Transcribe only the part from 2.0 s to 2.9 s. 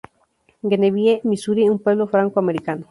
franco-americano.